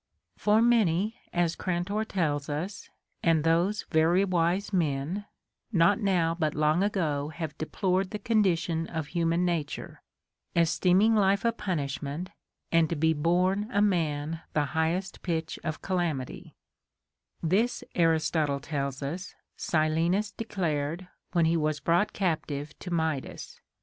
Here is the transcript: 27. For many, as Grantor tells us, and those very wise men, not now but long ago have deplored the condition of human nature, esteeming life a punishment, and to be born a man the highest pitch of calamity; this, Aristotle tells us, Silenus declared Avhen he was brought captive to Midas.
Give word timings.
27. 0.37 0.39
For 0.39 0.67
many, 0.67 1.15
as 1.31 1.55
Grantor 1.55 2.03
tells 2.03 2.49
us, 2.49 2.89
and 3.21 3.43
those 3.43 3.83
very 3.91 4.25
wise 4.25 4.73
men, 4.73 5.25
not 5.71 5.99
now 5.99 6.33
but 6.33 6.55
long 6.55 6.81
ago 6.81 7.29
have 7.29 7.55
deplored 7.59 8.09
the 8.09 8.17
condition 8.17 8.87
of 8.87 9.05
human 9.09 9.45
nature, 9.45 10.01
esteeming 10.55 11.13
life 11.13 11.45
a 11.45 11.51
punishment, 11.51 12.31
and 12.71 12.89
to 12.89 12.95
be 12.95 13.13
born 13.13 13.69
a 13.71 13.79
man 13.79 14.41
the 14.53 14.65
highest 14.73 15.21
pitch 15.21 15.59
of 15.63 15.83
calamity; 15.83 16.55
this, 17.43 17.83
Aristotle 17.93 18.59
tells 18.59 19.03
us, 19.03 19.35
Silenus 19.55 20.31
declared 20.31 21.07
Avhen 21.35 21.45
he 21.45 21.55
was 21.55 21.79
brought 21.79 22.11
captive 22.11 22.71
to 22.79 22.89
Midas. 22.89 23.61